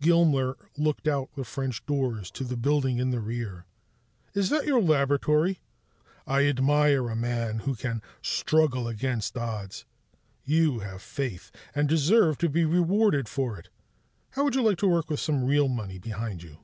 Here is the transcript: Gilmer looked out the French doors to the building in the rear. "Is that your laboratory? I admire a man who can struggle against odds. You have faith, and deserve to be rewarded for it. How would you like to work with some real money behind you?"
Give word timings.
Gilmer 0.00 0.56
looked 0.76 1.06
out 1.06 1.30
the 1.36 1.44
French 1.44 1.86
doors 1.86 2.32
to 2.32 2.42
the 2.42 2.56
building 2.56 2.98
in 2.98 3.12
the 3.12 3.20
rear. 3.20 3.64
"Is 4.34 4.50
that 4.50 4.66
your 4.66 4.82
laboratory? 4.82 5.60
I 6.26 6.46
admire 6.48 7.08
a 7.08 7.14
man 7.14 7.60
who 7.60 7.76
can 7.76 8.02
struggle 8.20 8.88
against 8.88 9.36
odds. 9.38 9.84
You 10.44 10.80
have 10.80 11.00
faith, 11.00 11.52
and 11.76 11.88
deserve 11.88 12.38
to 12.38 12.48
be 12.48 12.64
rewarded 12.64 13.28
for 13.28 13.56
it. 13.56 13.68
How 14.30 14.42
would 14.42 14.56
you 14.56 14.64
like 14.64 14.78
to 14.78 14.88
work 14.88 15.08
with 15.08 15.20
some 15.20 15.44
real 15.44 15.68
money 15.68 16.00
behind 16.00 16.42
you?" 16.42 16.58